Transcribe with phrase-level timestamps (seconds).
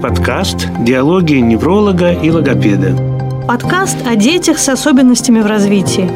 [0.00, 2.96] подкаст «Диалоги невролога и логопеда».
[3.48, 6.08] Подкаст о детях с особенностями в развитии.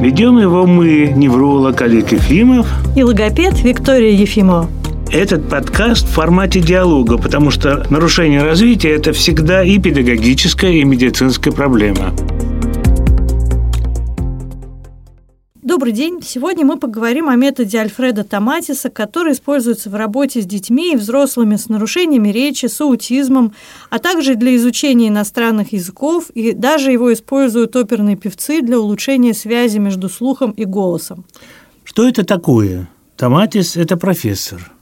[0.00, 2.66] Ведем его мы, невролог Олег Ефимов
[2.96, 4.68] и логопед Виктория Ефимова.
[5.12, 11.52] Этот подкаст в формате диалога, потому что нарушение развития– это всегда и педагогическая, и медицинская
[11.52, 12.12] проблема.
[15.74, 16.20] Добрый день.
[16.22, 21.56] Сегодня мы поговорим о методе Альфреда Томатиса, который используется в работе с детьми и взрослыми
[21.56, 23.54] с нарушениями речи, с аутизмом,
[23.90, 29.78] а также для изучения иностранных языков, и даже его используют оперные певцы для улучшения связи
[29.78, 31.24] между слухом и голосом.
[31.82, 32.88] Что это такое?
[33.16, 34.73] Томатис– это профессор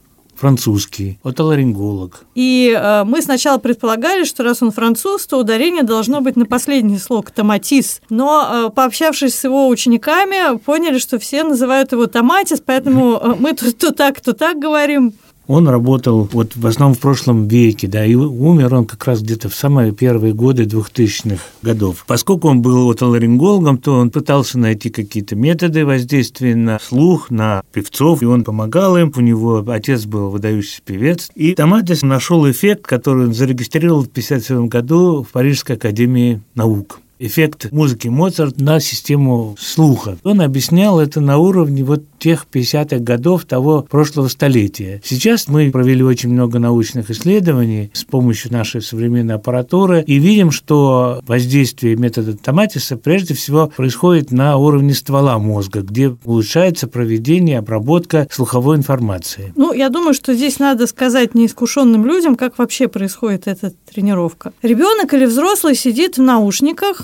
[0.43, 2.25] французский, отоларинголог.
[2.35, 6.97] И э, мы сначала предполагали, что раз он француз, то ударение должно быть на последний
[6.97, 8.01] слог «томатис».
[8.09, 13.53] Но, э, пообщавшись с его учениками, поняли, что все называют его «томатис», поэтому э, мы
[13.53, 15.13] тут то так, то так говорим.
[15.47, 19.49] Он работал вот в основном в прошлом веке, да, и умер он как раз где-то
[19.49, 22.05] в самые первые годы 2000-х годов.
[22.07, 28.21] Поскольку он был отоларингологом, то он пытался найти какие-то методы воздействия на слух, на певцов,
[28.21, 29.11] и он помогал им.
[29.15, 31.29] У него отец был выдающийся певец.
[31.35, 37.71] И Томатис нашел эффект, который он зарегистрировал в 1957 году в Парижской академии наук эффект
[37.71, 40.17] музыки Моцарт на систему слуха.
[40.23, 45.01] Он объяснял это на уровне вот тех 50-х годов того прошлого столетия.
[45.03, 51.19] Сейчас мы провели очень много научных исследований с помощью нашей современной аппаратуры и видим, что
[51.27, 58.77] воздействие метода Томатиса прежде всего происходит на уровне ствола мозга, где улучшается проведение, обработка слуховой
[58.77, 59.51] информации.
[59.57, 64.53] Ну, я думаю, что здесь надо сказать неискушенным людям, как вообще происходит эта тренировка.
[64.61, 67.01] Ребенок или взрослый сидит в наушниках,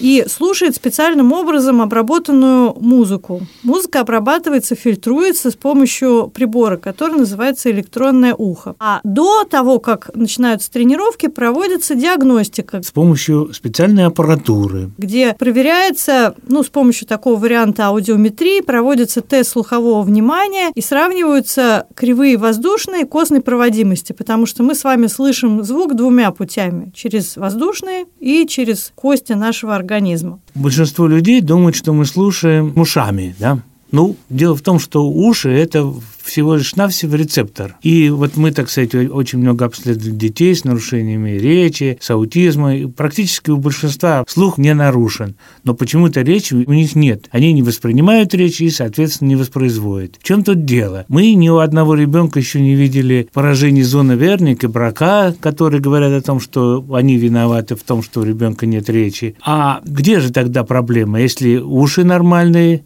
[0.00, 3.42] и слушает специальным образом обработанную музыку.
[3.62, 4.37] Музыка обрабатывается,
[4.74, 8.74] фильтруется с помощью прибора, который называется электронное ухо.
[8.78, 12.82] А до того, как начинаются тренировки, проводится диагностика.
[12.82, 14.90] С помощью специальной аппаратуры.
[14.98, 22.36] Где проверяется, ну, с помощью такого варианта аудиометрии, проводится тест слухового внимания и сравниваются кривые
[22.36, 26.92] воздушной и костной проводимости, потому что мы с вами слышим звук двумя путями.
[26.94, 30.40] Через воздушные и через кости нашего организма.
[30.54, 33.58] Большинство людей думают, что мы слушаем ушами, да?
[33.90, 37.76] Ну, дело в том, что уши– это всего лишь навсего рецептор.
[37.82, 42.70] И вот мы, так сказать, очень много обследовали детей с нарушениями речи, с аутизмом.
[42.70, 47.28] И практически у большинства слух не нарушен, но почему-то речи у них нет.
[47.30, 50.16] Они не воспринимают речь и, соответственно, не воспроизводят.
[50.20, 51.06] В чем тут дело?
[51.08, 56.12] Мы ни у одного ребенка еще не видели поражений зоны Верника и Брака, которые говорят
[56.12, 59.36] о том, что они виноваты в том, что у ребенка нет речи.
[59.42, 61.20] А где же тогда проблема?
[61.20, 62.84] Если уши нормальные,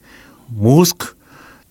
[0.52, 1.16] мозг,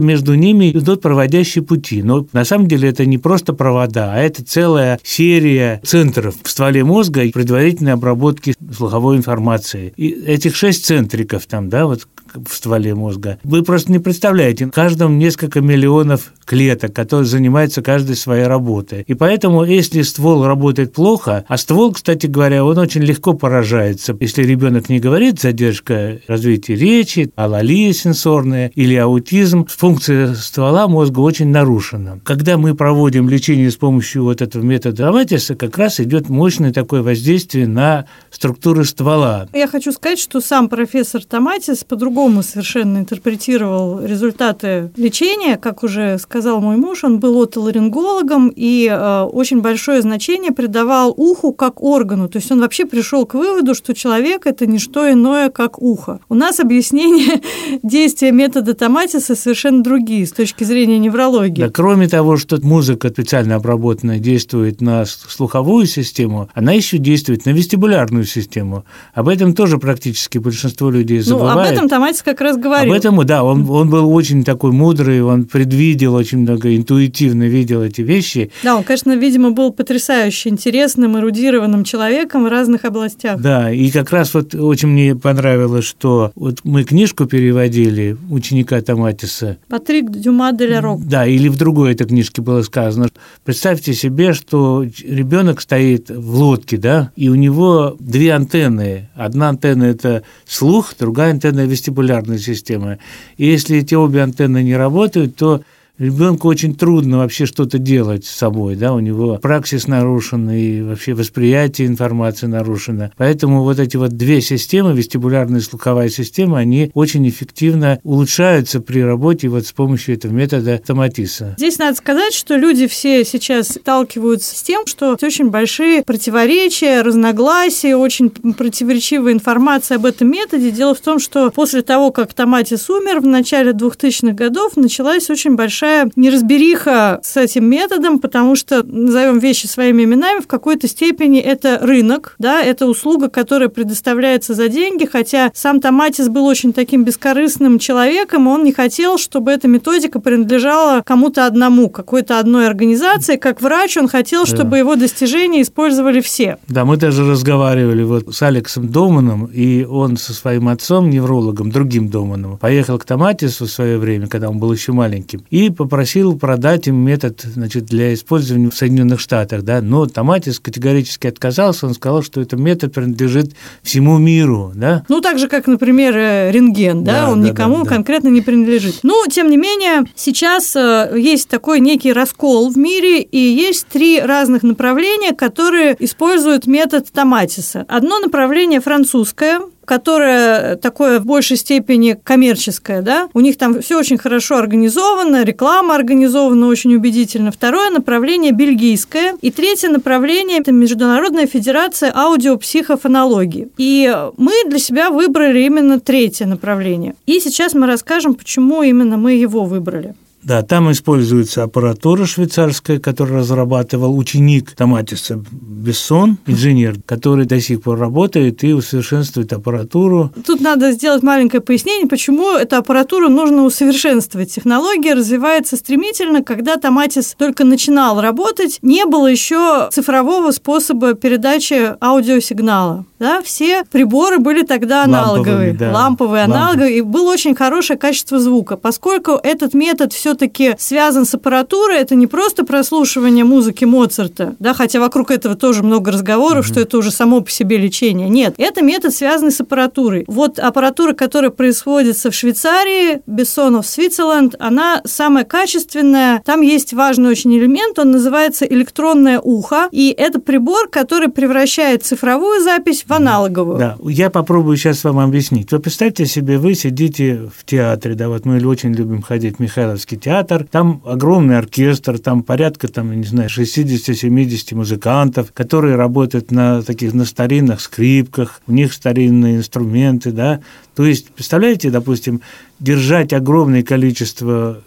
[0.01, 2.03] между ними идут проводящие пути.
[2.03, 6.83] Но на самом деле это не просто провода, а это целая серия центров в стволе
[6.83, 9.93] мозга и предварительной обработки слуховой информации.
[9.97, 13.39] И этих шесть центриков там, да, вот в стволе мозга.
[13.43, 19.03] Вы просто не представляете, в каждом несколько миллионов клеток, которые занимаются каждой своей работой.
[19.07, 24.15] И поэтому, если ствол работает плохо, а ствол, кстати говоря, он очень легко поражается.
[24.19, 31.49] Если ребенок не говорит задержка развития речи, алалия сенсорная или аутизм, функция ствола мозга очень
[31.49, 32.21] нарушена.
[32.23, 37.01] Когда мы проводим лечение с помощью вот этого метода Аматиса, как раз идет мощное такое
[37.01, 39.49] воздействие на структуры ствола.
[39.51, 45.57] Я хочу сказать, что сам профессор Томатис по-другому совершенно интерпретировал результаты лечения.
[45.57, 51.51] Как уже сказал мой муж, он был отоларингологом и э, очень большое значение придавал уху
[51.51, 52.29] как органу.
[52.29, 56.21] То есть он вообще пришел к выводу, что человек– это не что иное, как ухо.
[56.29, 57.41] У нас объяснение
[57.83, 61.61] действия метода Томатиса совершенно другие с точки зрения неврологии.
[61.61, 67.51] Да, кроме того, что музыка специально обработанная действует на слуховую систему, она еще действует на
[67.51, 68.85] вестибулярную систему.
[69.13, 71.55] Об этом тоже практически большинство людей забывает.
[71.55, 72.91] Ну, об этом Томатис как раз говорил.
[72.91, 77.81] Об этом, да, он, он был очень такой мудрый, он предвидел очень много, интуитивно видел
[77.81, 78.51] эти вещи.
[78.63, 83.39] Да, он, конечно, видимо, был потрясающе интересным, эрудированным человеком в разных областях.
[83.39, 89.57] Да, и как раз вот очень мне понравилось, что вот мы книжку переводили ученика Томатиса.
[89.71, 90.99] Патрик Дюма де ля Рок.
[91.07, 93.07] Да, или в другой этой книжке было сказано.
[93.45, 99.09] Представьте себе, что ребенок стоит в лодке, да, и у него две антенны.
[99.15, 102.99] Одна антенна– это слух, другая антенна– вестибулярная системы.
[103.37, 105.61] И если эти обе антенны не работают, то
[106.01, 111.13] ребенку очень трудно вообще что-то делать с собой, да, у него праксис нарушен и вообще
[111.13, 113.11] восприятие информации нарушено.
[113.17, 119.01] Поэтому вот эти вот две системы, вестибулярная и слуховая система, они очень эффективно улучшаются при
[119.01, 121.55] работе вот с помощью этого метода томатиса.
[121.57, 127.95] Здесь надо сказать, что люди все сейчас сталкиваются с тем, что очень большие противоречия, разногласия,
[127.95, 130.71] очень противоречивая информация об этом методе.
[130.71, 135.55] Дело в том, что после того, как Томатис умер в начале 2000-х годов, началась очень
[135.55, 141.79] большая неразбериха с этим методом, потому что, назовем вещи своими именами, в какой-то степени это
[141.81, 147.79] рынок, да, это услуга, которая предоставляется за деньги, хотя сам Томатис был очень таким бескорыстным
[147.79, 153.37] человеком, он не хотел, чтобы эта методика принадлежала кому-то одному, какой-то одной организации.
[153.37, 154.77] Как врач он хотел, чтобы да.
[154.77, 156.57] его достижения использовали все.
[156.67, 162.09] Да, мы даже разговаривали вот с Алексом Доманом, и он со своим отцом, неврологом, другим
[162.09, 166.87] Доманом, поехал к Томатису в свое время, когда он был еще маленьким, и попросил продать
[166.87, 169.63] им метод значит, для использования в Соединенных Штатах.
[169.63, 169.81] Да?
[169.81, 173.53] Но Томатис категорически отказался, он сказал, что этот метод принадлежит
[173.83, 174.71] всему миру.
[174.75, 175.03] Да?
[175.09, 177.89] Ну, так же, как, например, э, рентген, да, да он да, никому да, да.
[177.89, 178.99] конкретно не принадлежит.
[179.03, 184.19] Но, тем не менее, сейчас э, есть такой некий раскол в мире, и есть три
[184.19, 187.85] разных направления, которые используют метод Томатиса.
[187.87, 189.61] Одно направление французское,
[189.91, 195.95] которое такое в большей степени коммерческое, да, у них там все очень хорошо организовано, реклама
[195.95, 197.51] организована очень убедительно.
[197.51, 199.35] Второе направление бельгийское.
[199.41, 203.67] И третье направление– это Международная федерация аудиопсихофонологии.
[203.77, 207.15] И мы для себя выбрали именно третье направление.
[207.25, 210.15] И сейчас мы расскажем, почему именно мы его выбрали.
[210.43, 217.99] Да, там используется аппаратура швейцарская, которую разрабатывал ученик Томатиса Бессон, инженер, который до сих пор
[217.99, 220.31] работает и усовершенствует аппаратуру.
[220.45, 224.53] Тут надо сделать маленькое пояснение, почему эту аппаратуру нужно усовершенствовать.
[224.53, 226.43] Технология развивается стремительно.
[226.43, 233.05] Когда Томатис только начинал работать, не было еще цифрового способа передачи аудиосигнала.
[233.21, 235.91] Да, все приборы были тогда аналоговые, ламповые, да.
[235.91, 238.75] ламповые аналоговые, и было очень хорошее качество звука.
[238.75, 244.73] Поскольку этот метод все все-таки связан с аппаратурой, это не просто прослушивание музыки Моцарта, да,
[244.73, 248.29] хотя вокруг этого тоже много разговоров, mm что это уже само по себе лечение.
[248.29, 250.23] Нет, это метод, связанный с аппаратурой.
[250.27, 256.41] Вот аппаратура, которая производится в Швейцарии, Бессонов Свитцерленд, она самая качественная.
[256.45, 262.61] Там есть важный очень элемент, он называется электронное ухо, и это прибор, который превращает цифровую
[262.61, 263.77] запись в аналоговую.
[263.77, 265.71] Да, я попробую сейчас вам объяснить.
[265.71, 270.17] Вы представьте себе, вы сидите в театре, да, вот мы очень любим ходить в Михайловский
[270.17, 277.13] театр, там огромный оркестр, там порядка, там, не знаю, 60-70 музыкантов, которые работают на таких,
[277.13, 280.61] на старинных скрипках, у них старинные инструменты, да,
[280.95, 282.41] то есть, представляете, допустим,
[282.81, 284.81] держать огромное количество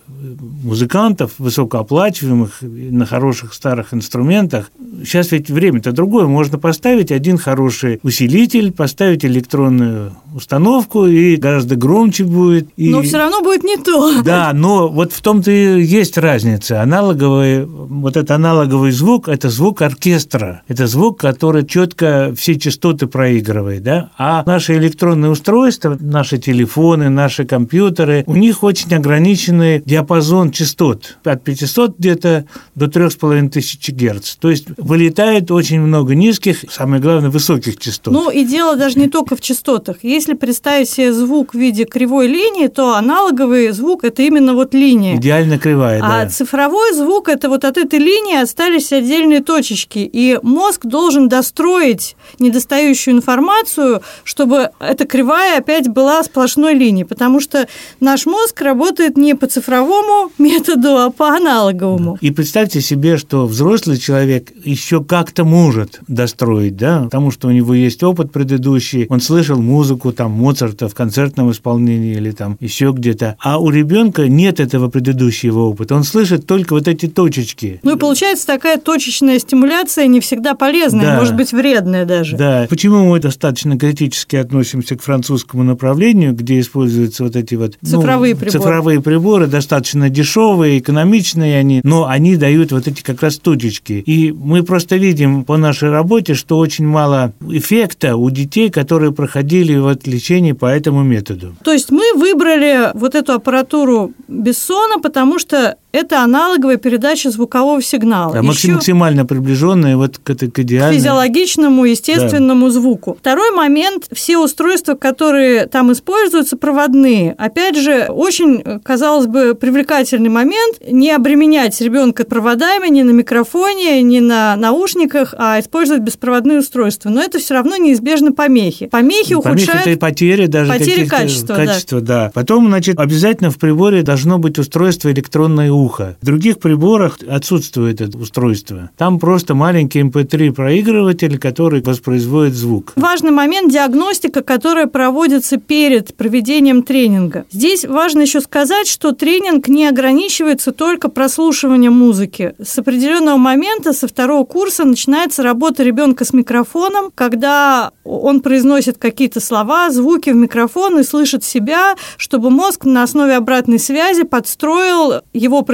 [0.62, 4.70] музыкантов, высокооплачиваемых, на хороших старых инструментах.
[5.04, 6.26] Сейчас ведь время-то другое.
[6.26, 12.68] Можно поставить один хороший усилитель, поставить электронную установку, и гораздо громче будет.
[12.76, 12.90] И...
[12.90, 14.12] Но все равно будет не то.
[14.24, 16.80] Да, но вот в том-то и есть разница.
[16.80, 20.62] Аналоговый, вот этот аналоговый звук– это звук оркестра.
[20.66, 23.82] Это звук, который четко все частоты проигрывает.
[23.82, 24.10] Да?
[24.16, 27.83] А наши электронные устройства, наши телефоны, наши компьютеры,
[28.26, 31.18] у них очень ограниченный диапазон частот.
[31.24, 34.36] От 500 где-то до 3500 Гц.
[34.36, 38.12] То есть вылетает очень много низких, самое главное, высоких частот.
[38.12, 39.98] Ну и дело даже не только в частотах.
[40.02, 45.16] Если представить себе звук в виде кривой линии, то аналоговый звук– это именно вот линия.
[45.16, 46.20] Идеально кривая, а да.
[46.22, 49.98] А цифровой звук– это вот от этой линии остались отдельные точечки.
[49.98, 57.68] И мозг должен достроить недостающую информацию, чтобы эта кривая опять была сплошной линией, потому что
[58.00, 62.18] наш мозг работает не по цифровому методу, а по аналоговому.
[62.20, 67.74] И представьте себе, что взрослый человек еще как-то может достроить, да, потому что у него
[67.74, 73.36] есть опыт предыдущий, он слышал музыку там Моцарта в концертном исполнении или там еще где-то,
[73.40, 77.80] а у ребенка нет этого предыдущего опыта, он слышит только вот эти точечки.
[77.82, 81.18] Ну и получается такая точечная стимуляция не всегда полезная, да.
[81.18, 82.36] может быть вредная даже.
[82.36, 82.66] Да.
[82.68, 86.34] Почему мы достаточно критически относимся к французскому направлению?
[86.34, 88.50] где используются вот эти вот цифровые, ну, приборы.
[88.50, 93.92] цифровые приборы, достаточно дешевые, экономичные они, но они дают вот эти как раз точечки.
[93.92, 99.76] И мы просто видим по нашей работе, что очень мало эффекта у детей, которые проходили
[99.76, 101.54] вот лечение по этому методу.
[101.62, 108.32] То есть мы выбрали вот эту аппаратуру Бессона, потому что это аналоговая передача звукового сигнала.
[108.34, 110.98] Да, Еще максимально приближенная вот к, к идеальной.
[110.98, 112.72] физиологичному, естественному да.
[112.72, 113.16] звуку.
[113.20, 117.34] Второй момент, все устройства, которые там используются, проводные.
[117.38, 124.18] Опять же, очень, казалось бы, привлекательный момент не обременять ребенка проводами ни на микрофоне, ни
[124.18, 127.08] на наушниках, а использовать беспроводные устройства.
[127.08, 128.86] Но это все равно неизбежно помехи.
[128.86, 129.80] Помехи, помехи ухудшают...
[129.82, 132.24] это и потери даже потери качества, качества да.
[132.24, 132.30] да.
[132.34, 136.16] Потом, значит, обязательно в приборе должно быть устройство электронное ухо.
[136.20, 138.90] В других приборах отсутствует это устройство.
[138.96, 142.92] Там просто маленький MP3 эм проигрыватель, который воспроизводит звук.
[142.96, 147.44] Важный момент– диагностика, которая проводится перед проведением тренинга.
[147.50, 152.54] Здесь важно еще сказать, что тренинг не ограничивается только прослушиванием музыки.
[152.62, 159.40] С определенного момента, со второго курса, начинается работа ребенка с микрофоном, когда он произносит какие-то
[159.40, 165.62] слова, звуки в микрофон и слышит себя, чтобы мозг на основе обратной связи подстроил его
[165.62, 165.73] произношение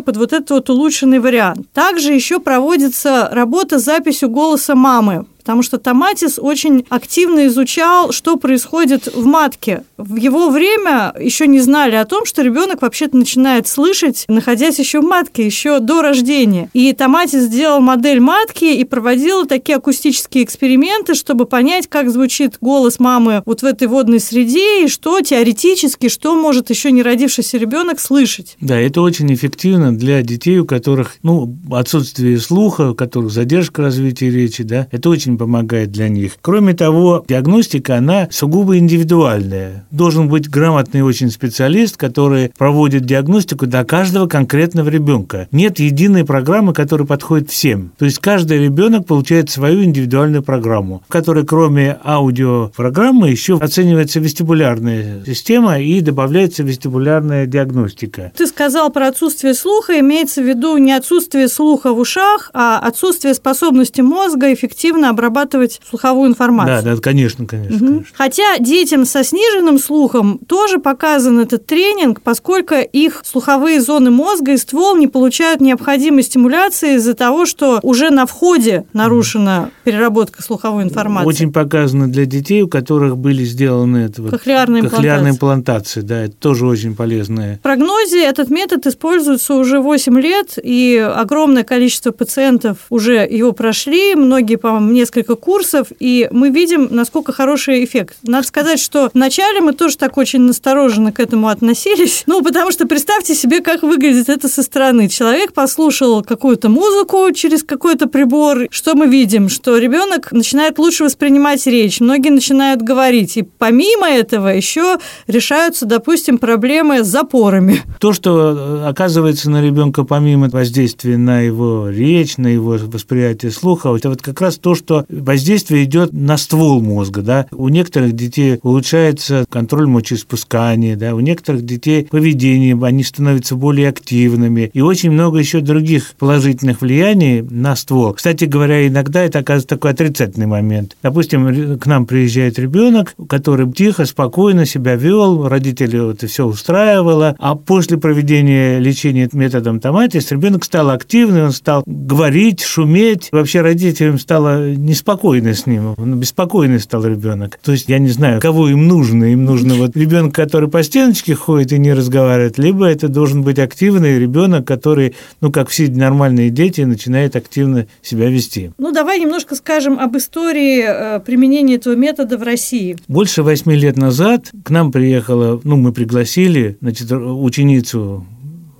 [0.00, 1.66] под вот этот вот улучшенный вариант.
[1.72, 8.36] Также еще проводится работа с записью голоса мамы потому что Томатис очень активно изучал, что
[8.36, 9.82] происходит в матке.
[9.96, 15.00] В его время еще не знали о том, что ребенок вообще-то начинает слышать, находясь еще
[15.00, 16.68] в матке, еще до рождения.
[16.74, 23.00] И Томатис сделал модель матки и проводил такие акустические эксперименты, чтобы понять, как звучит голос
[23.00, 28.00] мамы вот в этой водной среде и что теоретически, что может еще не родившийся ребенок
[28.00, 28.58] слышать.
[28.60, 34.28] Да, это очень эффективно для детей, у которых ну, отсутствие слуха, у которых задержка развития
[34.28, 36.34] речи, да, это очень помогает для них.
[36.40, 39.86] Кроме того, диагностика, она сугубо индивидуальная.
[39.90, 45.48] Должен быть грамотный очень специалист, который проводит диагностику для каждого конкретного ребенка.
[45.52, 47.92] Нет единой программы, которая подходит всем.
[47.98, 55.22] То есть каждый ребенок получает свою индивидуальную программу, в которой кроме аудиопрограммы еще оценивается вестибулярная
[55.24, 58.32] система и добавляется вестибулярная диагностика.
[58.36, 63.34] Ты сказал про отсутствие слуха, имеется в виду не отсутствие слуха в ушах, а отсутствие
[63.34, 66.82] способности мозга эффективно обрабатывать обрабатывать слуховую информацию.
[66.82, 67.86] Да, да, конечно, конечно, угу.
[67.86, 68.14] конечно.
[68.16, 74.56] Хотя детям со сниженным слухом тоже показан этот тренинг, поскольку их слуховые зоны мозга и
[74.56, 81.28] ствол не получают необходимой стимуляции из-за того, что уже на входе нарушена переработка слуховой информации.
[81.28, 86.00] Очень показано для детей, у которых были сделаны это вот кохлеарные, кохлеарные имплантации.
[86.00, 87.56] Да, это тоже очень полезное.
[87.56, 94.14] В прогнозе этот метод используется уже 8 лет, и огромное количество пациентов уже его прошли,
[94.14, 98.16] многие, по-моему, несколько несколько курсов, и мы видим, насколько хороший эффект.
[98.22, 102.86] Надо сказать, что вначале мы тоже так очень настороженно к этому относились, ну, потому что
[102.86, 105.08] представьте себе, как выглядит это со стороны.
[105.08, 108.68] Человек послушал какую-то музыку через какой-то прибор.
[108.70, 109.48] Что мы видим?
[109.48, 113.36] Что ребенок начинает лучше воспринимать речь, многие начинают говорить.
[113.36, 117.82] И помимо этого еще решаются, допустим, проблемы с запорами.
[117.98, 123.94] То, что э, оказывается на ребенка помимо воздействия на его речь, на его восприятие слуха,
[123.96, 127.46] это вот как раз то, что воздействие идет на ствол мозга, да.
[127.52, 134.70] У некоторых детей улучшается контроль мочеиспускания, да, у некоторых детей поведение, они становятся более активными,
[134.72, 138.12] и очень много еще других положительных влияний на ствол.
[138.14, 140.96] Кстати говоря, иногда это оказывается такой отрицательный момент.
[141.02, 147.54] Допустим, к нам приезжает ребенок, который тихо, спокойно себя вел, родители это все устраивало, а
[147.54, 154.74] после проведения лечения методом томатис ребенок стал активный, он стал говорить, шуметь, вообще родителям стало
[154.88, 157.58] неспокойно с ним, беспокойный стал ребенок.
[157.62, 159.24] То есть я не знаю, кого им нужно.
[159.32, 163.58] Им нужно вот ребенок, который по стеночке ходит и не разговаривает, либо это должен быть
[163.58, 168.72] активный ребенок, который, ну, как все нормальные дети, начинает активно себя вести.
[168.78, 172.96] Ну, давай немножко скажем об истории э, применения этого метода в России.
[173.06, 178.26] Больше восьми лет назад к нам приехала, ну, мы пригласили, значит, ученицу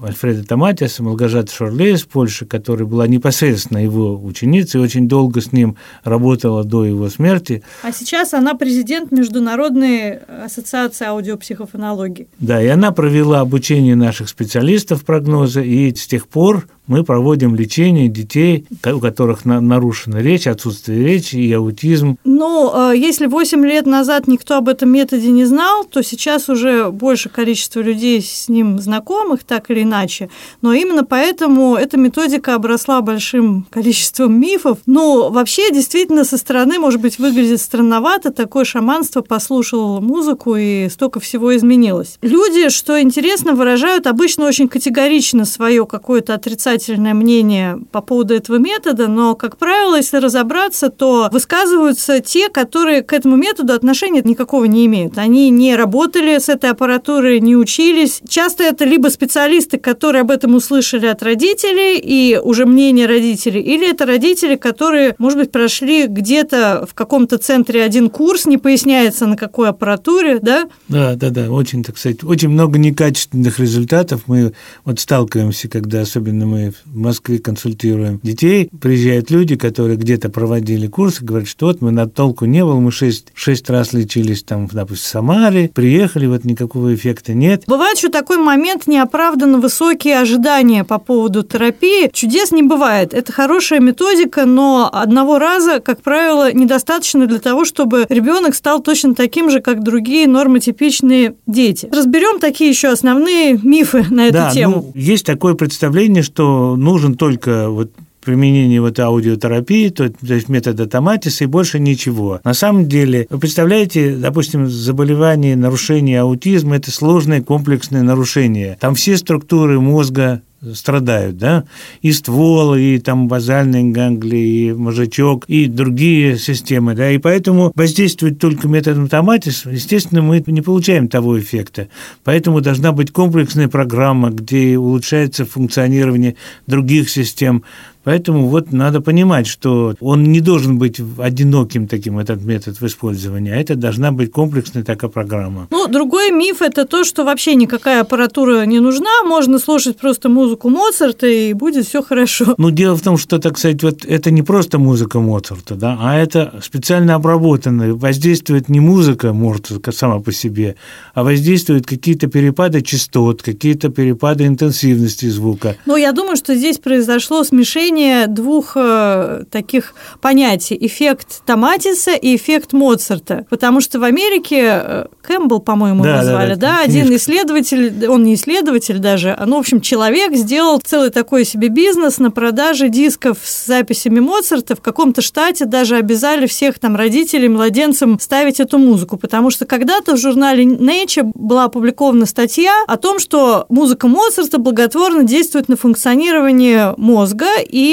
[0.02, 5.76] Альфреда Томатиса, Малгажата Шорле из Польши, которая была непосредственно его ученицей, очень долго с ним
[6.04, 7.62] работала до его смерти.
[7.82, 12.28] А сейчас она президент Международной ассоциации аудиопсихофонологии.
[12.38, 18.08] Да, и она провела обучение наших специалистов прогноза, и с тех пор мы проводим лечение
[18.08, 22.16] детей, у которых нарушена речь, отсутствие речи и аутизм.
[22.24, 26.90] Ну, э, если 8 лет назад никто об этом методе не знал, то сейчас уже
[26.90, 30.30] больше количество людей с ним знакомых, так или иначе.
[30.62, 34.78] Но именно поэтому эта методика обросла большим количеством мифов.
[34.86, 38.32] Но вообще, действительно, со стороны, может быть, выглядит странновато.
[38.32, 42.18] Такое шаманство послушало музыку, и столько всего изменилось.
[42.22, 48.56] Люди, что интересно, выражают обычно очень категорично свое какое-то отрицательное отрицательное мнение по поводу этого
[48.56, 54.64] метода, но, как правило, если разобраться, то высказываются те, которые к этому методу отношения никакого
[54.64, 55.18] не имеют.
[55.18, 58.20] Они не работали с этой аппаратурой, не учились.
[58.28, 63.90] Часто это либо специалисты, которые об этом услышали от родителей, и уже мнение родителей, или
[63.90, 69.36] это родители, которые, может быть, прошли где-то в каком-то центре один курс, не поясняется на
[69.36, 70.68] какой аппаратуре, да?
[70.88, 74.22] Да, да, да, очень, так сказать, очень много некачественных результатов.
[74.26, 74.52] Мы
[74.84, 81.24] вот сталкиваемся, когда особенно мы в Москве консультируем детей, приезжают люди, которые где-то проводили курсы,
[81.24, 85.04] говорят, что вот мы на толку не было, мы шесть, шесть раз лечились там, допустим,
[85.04, 87.64] в Самаре, приехали, вот никакого эффекта нет.
[87.66, 92.10] Бывает еще такой момент неоправданно высокие ожидания по поводу терапии.
[92.12, 93.14] Чудес не бывает.
[93.14, 99.14] Это хорошая методика, но одного раза, как правило, недостаточно для того, чтобы ребенок стал точно
[99.14, 101.88] таким же, как другие нормотипичные дети.
[101.92, 104.92] Разберем такие еще основные мифы на эту да, тему.
[104.94, 107.90] Ну, есть такое представление, что нужен только вот
[108.28, 112.40] применение вот аудиотерапии, то, то есть метода томатиса и больше ничего.
[112.44, 118.76] На самом деле, вы представляете, допустим, заболевание, нарушение аутизма– это сложное комплексное нарушение.
[118.80, 120.42] Там все структуры мозга
[120.74, 121.64] страдают, да,
[122.02, 128.38] и ствол, и там базальные ганглии, и мозжечок, и другие системы, да, и поэтому воздействовать
[128.38, 131.88] только методом томатис, естественно, мы не получаем того эффекта.
[132.24, 136.36] Поэтому должна быть комплексная программа, где улучшается функционирование
[136.66, 137.62] других систем,
[138.08, 143.52] Поэтому вот надо понимать, что он не должен быть одиноким таким, этот метод в использовании,
[143.52, 145.66] а это должна быть комплексная такая программа.
[145.70, 150.70] Ну, другой миф– это то, что вообще никакая аппаратура не нужна, можно слушать просто музыку
[150.70, 152.54] Моцарта, и будет все хорошо.
[152.56, 156.16] Ну, дело в том, что, так сказать, вот это не просто музыка Моцарта, да, а
[156.16, 160.76] это специально обработанная, воздействует не музыка Моцарта сама по себе,
[161.12, 165.76] а воздействуют какие-то перепады частот, какие-то перепады интенсивности звука.
[165.84, 172.36] Ну, я думаю, что здесь произошло смешение сочетание двух э, таких понятий– эффект Томатиса и
[172.36, 173.46] эффект Моцарта.
[173.50, 178.24] Потому что в Америке э, Кэмпбелл, по-моему, да, назвали, да, да, да один исследователь, он
[178.24, 182.88] не исследователь даже, а, ну, в общем, человек сделал целый такой себе бизнес на продаже
[182.88, 184.76] дисков с записями Моцарта.
[184.76, 190.14] В каком-то штате даже обязали всех там родителей, младенцам ставить эту музыку, потому что когда-то
[190.14, 196.94] в журнале Nature была опубликована статья о том, что музыка Моцарта благотворно действует на функционирование
[196.96, 197.87] мозга, и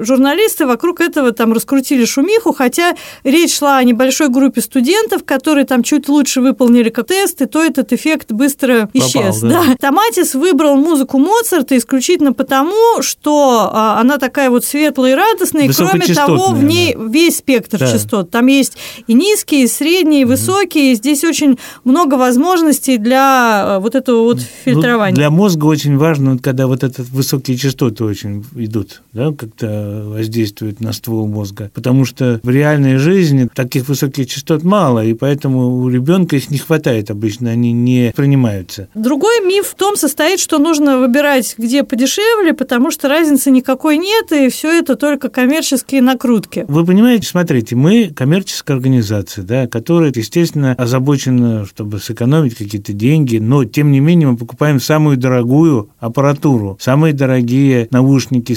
[0.00, 2.94] журналисты вокруг этого там раскрутили шумиху, хотя
[3.24, 7.92] речь шла о небольшой группе студентов, которые там чуть лучше выполнили как тесты, то этот
[7.92, 9.40] эффект быстро исчез.
[9.40, 9.64] Попал, да.
[9.66, 9.76] Да.
[9.80, 15.72] Томатис выбрал музыку Моцарта исключительно потому, что а, она такая вот светлая и радостная, и
[15.72, 17.04] кроме того, в ней да.
[17.04, 17.90] весь спектр да.
[17.90, 18.30] частот.
[18.30, 18.76] Там есть
[19.08, 20.94] и низкие, и средние, и высокие.
[20.94, 25.14] Здесь очень много возможностей для а, вот этого вот ну, фильтрования.
[25.14, 30.80] Ну, для мозга очень важно, когда вот этот высокие частоты очень идут, да, как-то воздействуют
[30.80, 31.70] на ствол мозга.
[31.74, 36.58] Потому что в реальной жизни таких высоких частот мало, и поэтому у ребенка их не
[36.58, 38.88] хватает обычно, они не принимаются.
[38.94, 44.32] Другой миф в том состоит, что нужно выбирать, где подешевле, потому что разницы никакой нет,
[44.32, 46.64] и все это только коммерческие накрутки.
[46.68, 53.64] Вы понимаете, смотрите, мы коммерческая организация, да, которая, естественно, озабочена, чтобы сэкономить какие-то деньги, но,
[53.64, 56.78] тем не менее, мы покупаем самую дорогую аппаратуру.
[56.80, 58.54] Самые дорогие наушники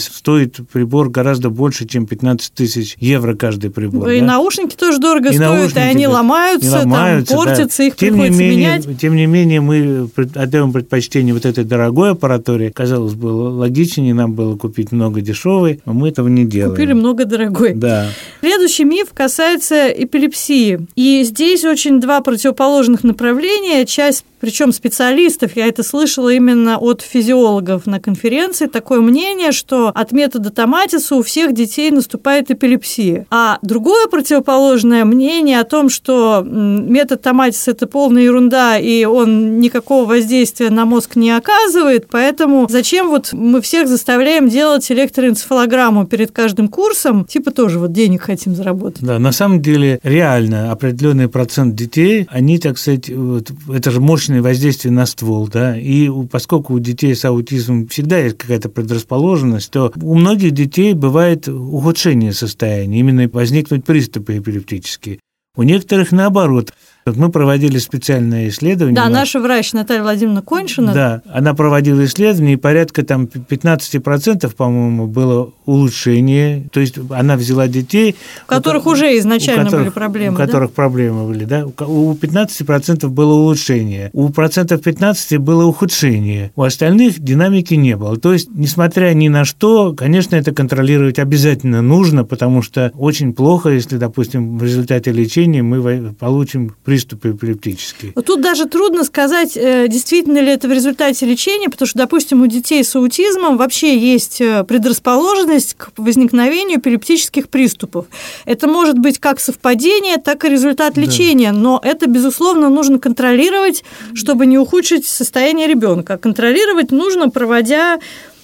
[0.54, 4.10] стоят прибор гораздо больше, чем 15 тысяч евро каждый прибор.
[4.10, 4.26] И да?
[4.26, 7.84] наушники тоже дорого и стоят, и они ломаются, ломаются там, портятся, да.
[7.86, 9.00] их тем приходится не менее, менять.
[9.00, 12.72] Тем не менее, мы отдаем предпочтение вот этой дорогой аппаратуре.
[12.72, 16.72] Казалось бы, логичнее нам было купить много дешевой, но мы этого не делаем.
[16.72, 17.74] Купили много дорогой.
[17.74, 18.10] Да.
[18.42, 20.88] Следующий миф касается эпилепсии.
[20.96, 23.86] И здесь очень два противоположных направления.
[23.86, 30.12] Часть причем специалистов, я это слышала именно от физиологов на конференции, такое мнение, что от
[30.12, 33.26] метода томатиса у всех детей наступает эпилепсия.
[33.30, 40.06] А другое противоположное мнение о том, что метод томатиса– это полная ерунда, и он никакого
[40.06, 46.68] воздействия на мозг не оказывает, поэтому зачем вот мы всех заставляем делать электроэнцефалограмму перед каждым
[46.68, 49.04] курсом, типа тоже вот денег хотим заработать.
[49.04, 54.42] Да, на самом деле реально определенный процент детей, они, так сказать, вот, это же мощное
[54.42, 59.92] воздействие на ствол, да, и поскольку у детей с аутизмом всегда есть какая-то предрасположенность, то
[60.02, 65.20] у многих детей бывает ухудшение состояния, именно возникнуть приступы эпилептические.
[65.56, 66.74] У некоторых наоборот,
[67.06, 68.96] Мы проводили специальное исследование.
[68.96, 70.94] Да, наша врач Наталья Владимировна Коньшина.
[70.94, 76.68] Да, она проводила исследование, и порядка там 15%, по-моему, было улучшение.
[76.72, 78.16] То есть она взяла детей...
[78.46, 80.76] У которых у, уже изначально которых, были проблемы, У которых да?
[80.76, 81.66] проблемы были, да.
[81.66, 88.18] У 15% было улучшение, у процентов 15 было ухудшение, у остальных динамики не было.
[88.18, 93.70] То есть, несмотря ни на что, конечно, это контролировать обязательно нужно, потому что очень плохо,
[93.70, 98.12] если, допустим, в результате лечения мы получим приступы эпилептические.
[98.12, 102.46] Тут даже трудно сказать, э, действительно ли это в результате лечения, потому что, допустим, у
[102.46, 108.06] детей с аутизмом вообще есть э, предрасположенность к возникновению эпилептических приступов.
[108.46, 111.58] Это может быть как совпадение, так и результат лечения, да.
[111.58, 116.20] но это, безусловно, нужно контролировать, чтобы не ухудшить состояние ребенка.
[116.20, 117.98] Контролировать нужно, проводя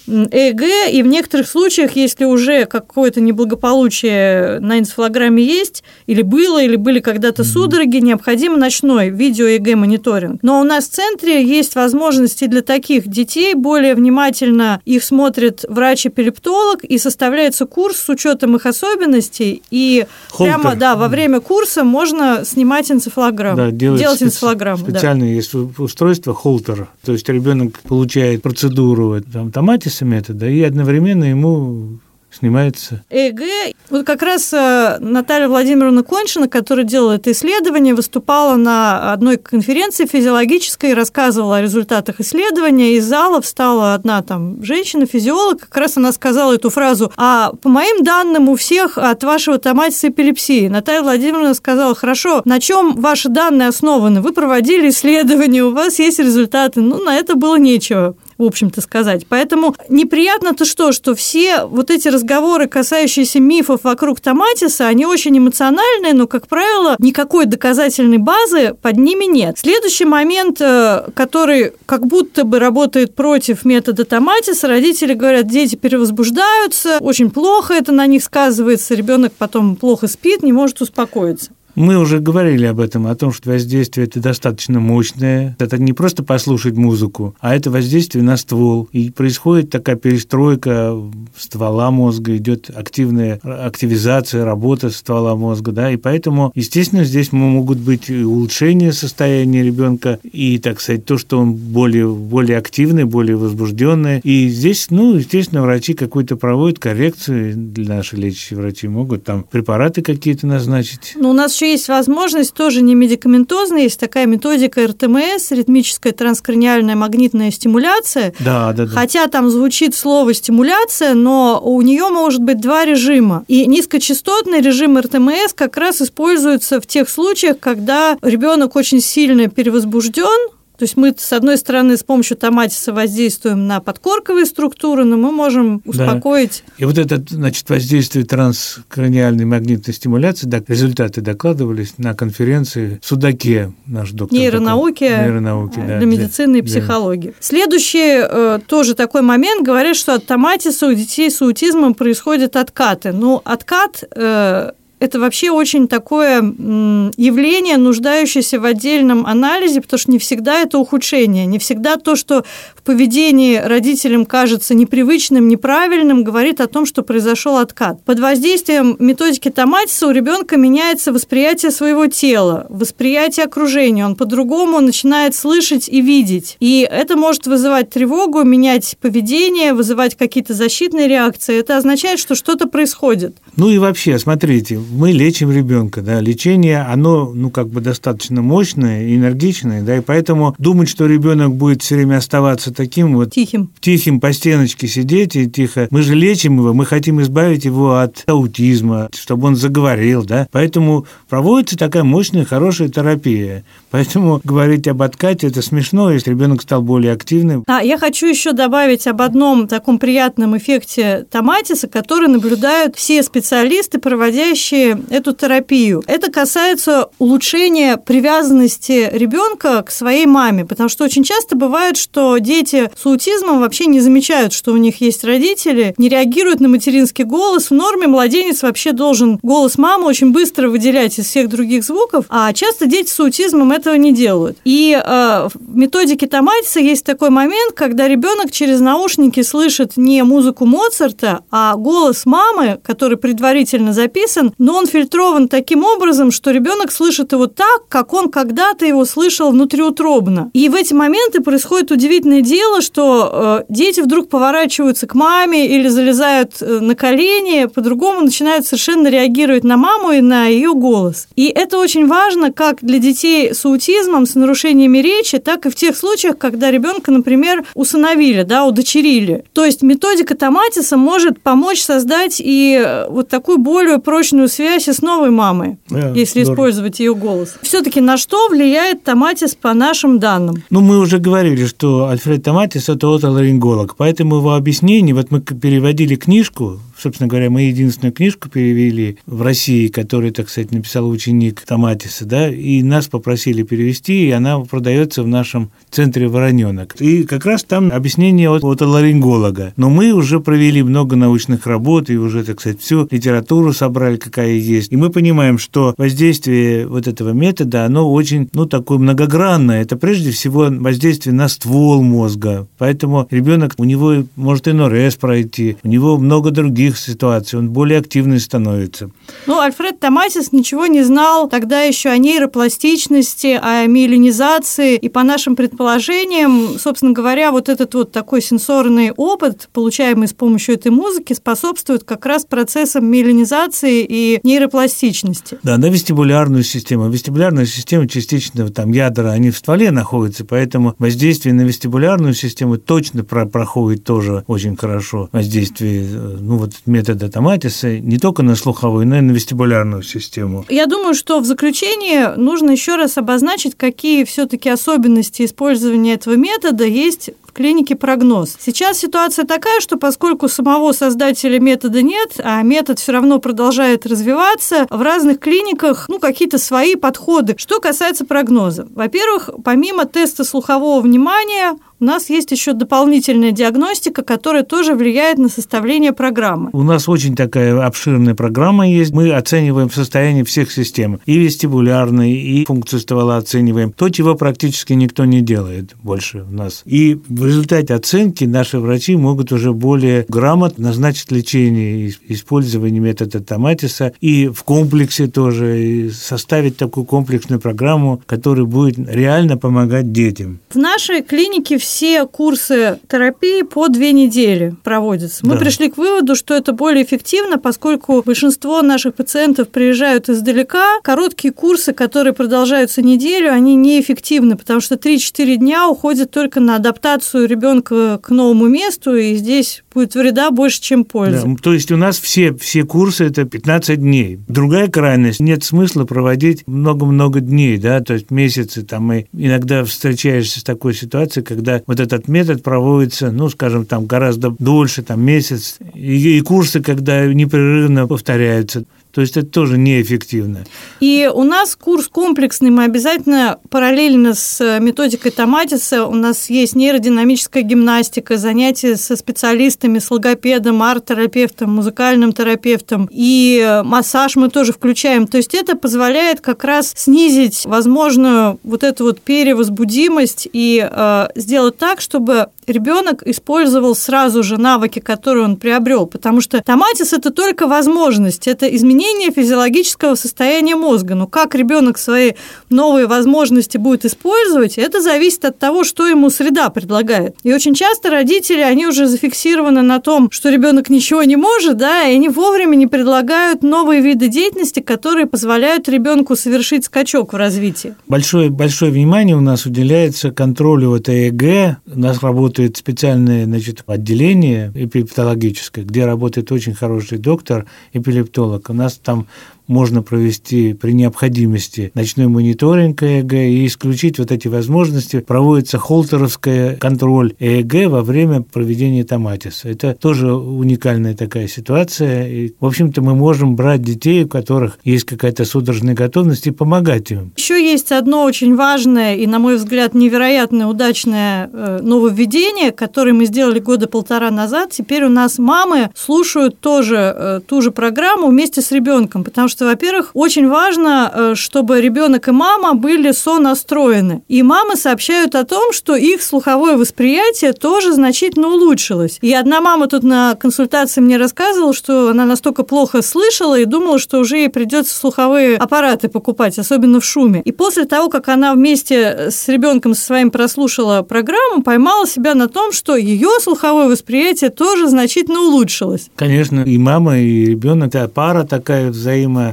[0.10, 6.76] ЭЭГ, и в некоторых случаях, если уже какое-то неблагополучие на энцефалограмме есть, или было, или
[6.76, 10.40] были когда-то судороги, необходим ночной видео-ЭЭГ-мониторинг.
[10.42, 16.84] Но у нас в центре есть возможности для таких детей, более внимательно их смотрит врач-эпилептолог,
[16.84, 20.56] и составляется курс с учетом их особенностей, и Холтер.
[20.56, 24.84] прямо да, во время курса можно снимать энцефалограмму, да, делать, делать энцефалограмму.
[24.84, 25.34] Специальное да.
[25.34, 32.00] есть устройство холтер, то есть ребенок получает процедуру там, томатис, метода, и одновременно ему
[32.32, 33.04] снимается.
[33.10, 33.42] ЭЭГ.
[33.90, 40.06] Вот как раз э, Наталья Владимировна Коншина, которая делала это исследование, выступала на одной конференции
[40.06, 42.96] физиологической, рассказывала о результатах исследования.
[42.96, 48.04] Из зала встала одна там женщина-физиолог, как раз она сказала эту фразу, а по моим
[48.04, 50.68] данным у всех от вашего томатиса эпилепсии.
[50.68, 54.22] Наталья Владимировна сказала, хорошо, на чем ваши данные основаны?
[54.22, 56.82] Вы проводили исследование, у вас есть результаты.
[56.82, 59.28] Ну, на это было нечего в общем-то, сказать.
[59.28, 66.14] Поэтому неприятно-то что, что все вот эти разговоры, касающиеся мифов вокруг Томатиса, они очень эмоциональные,
[66.14, 69.60] но, как правило, никакой доказательной базы под ними нет.
[69.60, 76.98] Следующий момент, э, который как будто бы работает против метода Томатиса, родители говорят, дети перевозбуждаются,
[77.02, 81.52] очень плохо это на них сказывается, ребенок потом плохо спит, не может успокоиться.
[81.80, 85.56] Мы уже говорили об этом, о том, что воздействие это достаточно мощное.
[85.60, 88.90] Это не просто послушать музыку, а это воздействие на ствол.
[88.92, 90.94] И происходит такая перестройка
[91.38, 98.10] ствола мозга, идет активная активизация, работа ствола мозга, да, и поэтому, естественно, здесь могут быть
[98.10, 104.20] улучшения состояния ребенка и, так сказать, то, что он более, более активный, более возбужденный.
[104.26, 110.02] И здесь, ну, естественно, врачи какую-то проводят коррекцию, для наши лечащие врачи могут там препараты
[110.02, 111.14] какие-то назначить.
[111.16, 116.96] Ну, у нас еще есть возможность, тоже не медикаментозная, есть такая методика РТМС, ритмическая транскраниальная
[116.96, 118.34] магнитная стимуляция.
[118.40, 118.92] Да, да, да.
[118.92, 123.44] Хотя там звучит слово стимуляция, но у нее может быть два режима.
[123.48, 130.50] И низкочастотный режим РТМС как раз используется в тех случаях, когда ребенок очень сильно перевозбужден,
[130.80, 135.34] то есть мы, с одной стороны, с помощью томатиса воздействуем на подкорковые структуры, но мы
[135.34, 136.64] можем успокоить.
[136.66, 136.74] Да.
[136.78, 144.12] И вот это, значит, воздействие транскраниальной магнитной стимуляции, да, результаты докладывались на конференции Судаке, наш
[144.12, 144.40] доктор.
[144.40, 147.32] Нейронауки, такой, нейронауки да, для медицины и психологии.
[147.32, 147.34] Да.
[147.42, 153.12] Следующий э, тоже такой момент, говорят, что от томатиса у детей с аутизмом происходят откаты.
[153.12, 160.20] Ну, откат э, это вообще очень такое явление, нуждающееся в отдельном анализе, потому что не
[160.20, 162.44] всегда это ухудшение, не всегда то, что
[162.76, 168.04] в поведении родителям кажется непривычным, неправильным, говорит о том, что произошел откат.
[168.04, 175.36] Под воздействием методики Томатиса у ребенка меняется восприятие своего тела, восприятие окружения, он по-другому начинает
[175.36, 176.58] слышать и видеть.
[176.60, 181.58] И это может вызывать тревогу, менять поведение, вызывать какие-то защитные реакции.
[181.58, 183.38] Это означает, что что-то происходит.
[183.56, 189.16] Ну и вообще, смотрите, мы лечим ребенка, да, лечение, оно, ну, как бы достаточно мощное,
[189.16, 193.32] энергичное, да, и поэтому думать, что ребенок будет все время оставаться таким вот...
[193.32, 193.70] Тихим.
[193.80, 195.88] Тихим по стеночке сидеть и тихо.
[195.92, 201.06] Мы же лечим его, мы хотим избавить его от аутизма, чтобы он заговорил, да, поэтому
[201.30, 203.64] проводится такая мощная, хорошая терапия.
[203.92, 207.64] Поэтому говорить об откате это смешно, если ребенок стал более активным.
[207.68, 214.00] А я хочу еще добавить об одном таком приятном эффекте томатиса, который наблюдают все специалисты,
[214.00, 214.79] проводящие
[215.10, 216.04] эту терапию.
[216.08, 222.90] Это касается улучшения привязанности ребенка к своей маме, потому что очень часто бывает, что дети
[222.96, 227.70] с аутизмом вообще не замечают, что у них есть родители, не реагируют на материнский голос.
[227.70, 232.52] В норме младенец вообще должен голос мамы очень быстро выделять из всех других звуков, а
[232.54, 234.58] часто дети с аутизмом этого не делают.
[234.64, 240.66] И э, в методике Томатиса есть такой момент, когда ребенок через наушники слышит не музыку
[240.66, 246.92] Моцарта, а голос мамы, который предварительно записан, но но он фильтрован таким образом, что ребенок
[246.92, 250.52] слышит его так, как он когда-то его слышал внутриутробно.
[250.54, 255.88] И в эти моменты происходит удивительное дело, что э, дети вдруг поворачиваются к маме или
[255.88, 261.28] залезают э, на колени, по-другому начинают совершенно реагировать на маму и на ее голос.
[261.36, 265.76] И это очень важно как для детей с аутизмом, с нарушениями речи, так и в
[265.76, 269.46] тех случаях, когда ребенка, например, усыновили, да, удочерили.
[269.54, 274.92] То есть методика Томатиса может помочь создать и э, вот такую более прочную связь и
[274.92, 276.54] с новой мамой, yeah, если здорово.
[276.54, 277.56] использовать ее голос.
[277.62, 280.64] Все-таки на что влияет Томатис по нашим данным?
[280.70, 286.16] Ну, мы уже говорили, что Альфред Томатис– это отоларинголог, поэтому его объяснение, вот мы переводили
[286.16, 292.26] книжку Собственно говоря, мы единственную книжку перевели в России, которую, так сказать, написал ученик Томатиса,
[292.26, 296.96] да, и нас попросили перевести, и она продается в нашем центре «Вороненок».
[297.00, 299.74] И как раз там объяснение от, от ларинголога.
[299.78, 304.52] Но мы уже провели много научных работ и уже, так сказать, всю литературу собрали, какая
[304.52, 304.92] есть.
[304.92, 309.82] И мы понимаем, что воздействие вот этого метода, оно очень, ну, такое многогранное.
[309.82, 312.68] Это прежде всего воздействие на ствол мозга.
[312.78, 317.70] Поэтому ребенок, у него может и НРС пройти, у него много других других ситуаций, он
[317.70, 319.10] более активный становится.
[319.46, 325.56] Ну, Альфред Томасис ничего не знал тогда еще о нейропластичности, о миелинизации, и по нашим
[325.56, 332.04] предположениям, собственно говоря, вот этот вот такой сенсорный опыт, получаемый с помощью этой музыки, способствует
[332.04, 335.60] как раз процессам миелинизации и нейропластичности.
[335.64, 337.10] Да, на вестибулярную систему.
[337.10, 343.24] Вестибулярная система частично, там ядра, они в стволе находятся, поэтому воздействие на вестибулярную систему точно
[343.24, 345.30] про проходит тоже очень хорошо.
[345.32, 350.66] Воздействие, э, ну вот метода Томатиса не только на слуховую, но и на вестибулярную систему.
[350.70, 356.86] Я думаю, что в заключение нужно еще раз обозначить, какие все-таки особенности использования этого метода
[356.86, 358.56] есть в клинике прогноз.
[358.60, 364.86] Сейчас ситуация такая, что поскольку самого создателя метода нет, а метод все равно продолжает развиваться,
[364.90, 367.56] в разных клиниках ну, какие-то свои подходы.
[367.58, 368.88] Что касается прогноза.
[368.94, 375.50] Во-первых, помимо теста слухового внимания, у нас есть еще дополнительная диагностика, которая тоже влияет на
[375.50, 376.70] составление программы.
[376.72, 379.12] У нас очень такая обширная программа есть.
[379.12, 381.20] Мы оцениваем состояние всех систем.
[381.26, 383.92] И вестибулярной, и функцию ствола оцениваем.
[383.92, 386.84] То, чего практически никто не делает больше у нас.
[386.86, 394.14] И в результате оценки наши врачи могут уже более грамотно назначить лечение, использование метода Томатиса
[394.22, 400.60] и в комплексе тоже и составить такую комплексную программу, которая будет реально помогать детям.
[400.70, 401.89] В нашей клинике все
[402.32, 405.46] курсы терапии по две недели проводятся.
[405.46, 405.60] Мы да.
[405.60, 411.00] пришли к выводу, что это более эффективно, поскольку большинство наших пациентов приезжают издалека.
[411.04, 417.48] Короткие курсы, которые продолжаются неделю, они неэффективны, потому что 3-4 дня уходят только на адаптацию
[417.48, 421.46] ребенка к новому месту, и здесь будет вреда больше, чем пользы.
[421.46, 424.40] Да, то есть у нас все, все курсы это 15 дней.
[424.48, 430.60] Другая крайность, нет смысла проводить много-много дней, да, то есть месяцы там и иногда встречаешься
[430.60, 435.78] с такой ситуацией, когда вот этот метод проводится, ну, скажем, там гораздо дольше, там месяц,
[435.94, 438.86] и, и курсы, когда непрерывно повторяются.
[439.12, 440.66] То есть это тоже неэффективно.
[441.00, 447.64] И у нас курс комплексный, мы обязательно параллельно с методикой Томатиса, у нас есть нейродинамическая
[447.64, 455.28] гимнастика, занятия со специалистами, с логопедом, арт-терапевтом, музыкальным терапевтом, и массаж мы тоже включаем.
[455.28, 461.78] То есть это позволяет как раз снизить возможную вот эту вот перевозбудимость и э, сделать
[461.78, 467.68] так, чтобы ребенок использовал сразу же навыки, которые он приобрел, потому что томатис это только
[467.68, 471.16] возможность, это изменение физиологического состояния мозга.
[471.16, 472.34] Но как ребенок свои
[472.70, 477.36] новые возможности будет использовать, это зависит от того, что ему среда предлагает.
[477.44, 482.04] И очень часто родители, они уже зафиксированы на том, что ребенок ничего не может, да,
[482.04, 487.96] и они вовремя не предлагают новые виды деятельности, которые позволяют ребенку совершить скачок в развитии.
[488.08, 491.78] Большое, большое внимание у нас уделяется контролю вот ЭЭГ.
[491.94, 498.70] У нас работает работает специальное значит, отделение эпилептологическое, где работает очень хороший доктор, эпилептолог.
[498.70, 499.28] У нас там
[499.70, 505.20] можно провести при необходимости ночной мониторинг ЭЭГ и исключить вот эти возможности.
[505.20, 509.70] Проводится холтеровская контроль ЭЭГ во время проведения томатиса.
[509.70, 512.28] Это тоже уникальная такая ситуация.
[512.28, 517.12] И, в общем-то, мы можем брать детей, у которых есть какая-то судорожная готовность, и помогать
[517.12, 517.32] им.
[517.38, 523.26] Еще есть одно очень важное и, на мой взгляд, невероятно удачное э, нововведение, которое мы
[523.26, 524.72] сделали года полтора назад.
[524.72, 529.59] Теперь у нас мамы слушают тоже э, ту же программу вместе с ребенком, потому что
[529.60, 534.22] что, во-первых, очень важно, э, чтобы ребенок и мама были сонастроены.
[534.30, 539.18] И мамы сообщают о том, что их слуховое восприятие тоже значительно улучшилось.
[539.20, 544.00] И одна мама тут на консультации мне рассказывала, что она настолько плохо слышала и думала,
[544.00, 547.42] что уже ей придется слуховые аппараты покупать, особенно в шуме.
[547.44, 552.72] И после того, как она вместе с ребенком своим прослушала программу, поймала себя на том,
[552.72, 556.10] что ее слуховое восприятие тоже значительно улучшилось.
[556.16, 558.90] Конечно, и мама, и ребенок это пара такая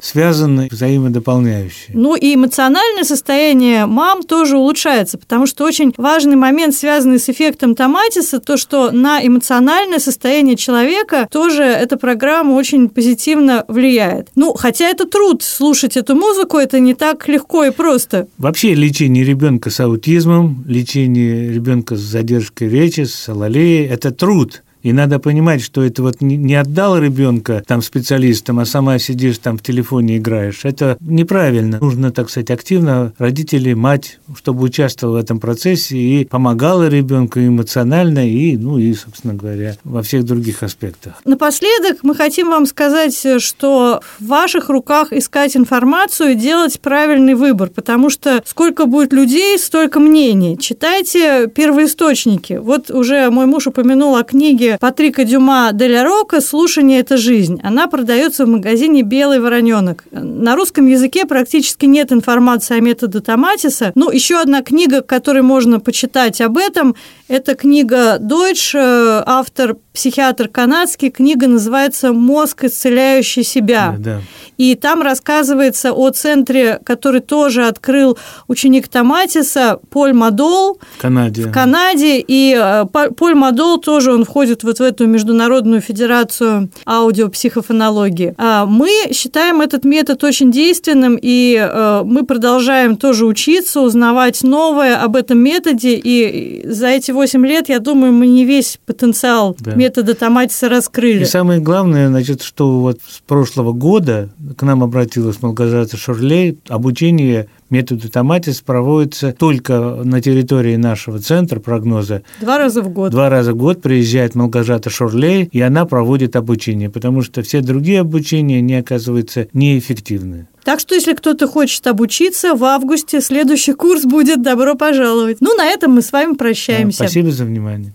[0.02, 1.94] взаимосвязанная, взаимодополняющая.
[1.94, 7.74] Ну и эмоциональное состояние мам тоже улучшается, потому что очень важный момент, связанный с эффектом
[7.74, 14.28] томатиса, то, что на эмоциональное состояние человека тоже эта программа очень позитивно влияет.
[14.34, 18.28] Ну, хотя это труд слушать эту музыку, это не так легко и просто.
[18.38, 24.62] Вообще лечение ребенка с аутизмом, лечение ребенка с задержкой речи, с алалеей– это труд.
[24.86, 29.58] И надо понимать, что это вот не отдал ребенка там специалистам, а сама сидишь там
[29.58, 30.60] в телефоне играешь.
[30.62, 31.80] Это неправильно.
[31.80, 38.30] Нужно, так сказать, активно родители, мать, чтобы участвовала в этом процессе и помогала ребенку эмоционально
[38.30, 41.14] и, ну и, собственно говоря, во всех других аспектах.
[41.24, 47.70] Напоследок мы хотим вам сказать, что в ваших руках искать информацию и делать правильный выбор,
[47.70, 50.56] потому что сколько будет людей, столько мнений.
[50.56, 52.52] Читайте первоисточники.
[52.52, 57.60] Вот уже мой муж упомянул о книге Патрика Дюма Деля Рока «Слушание– это жизнь».
[57.62, 60.04] Она продается в магазине «Белый вороненок».
[60.10, 63.92] На русском языке практически нет информации о методе Томатиса.
[63.94, 66.96] Ну, еще одна книга, которой можно почитать об этом,
[67.28, 71.10] это книга Дойч, э, автор психиатр канадский.
[71.10, 73.94] Книга называется «Мозг, исцеляющий себя».
[73.98, 74.20] Да, да.
[74.56, 78.16] И там рассказывается о центре, который тоже открыл
[78.48, 80.80] ученик Томатиса, Поль Мадол.
[80.98, 81.42] В Канаде.
[81.42, 82.24] В Канаде.
[82.26, 82.84] И э,
[83.16, 88.34] Поль Мадол тоже, он входит вот в эту Международную Федерацию аудиопсихофонологии.
[88.38, 94.96] А мы считаем этот метод очень действенным, и э, мы продолжаем тоже учиться, узнавать новое
[94.96, 96.00] об этом методе.
[96.02, 99.74] И за эти 8 лет, я думаю, мы не весь потенциал да.
[99.74, 101.22] метода Томатиса раскрыли.
[101.22, 106.58] И самое главное, значит, что вот с прошлого года к нам обратилась Малгажата Шурлей.
[106.68, 112.22] Обучение методу Томатис проводится только на территории нашего центра прогноза.
[112.40, 113.10] Два раза в год.
[113.10, 118.00] Два раза в год приезжает Малгажата Шурлей, и она проводит обучение, потому что все другие
[118.00, 120.48] обучения, не оказываются неэффективны.
[120.64, 125.38] Так что, если кто-то хочет обучиться, в августе следующий курс будет «Добро пожаловать».
[125.40, 127.00] Ну, на этом мы с вами прощаемся.
[127.00, 127.94] Да, спасибо за внимание.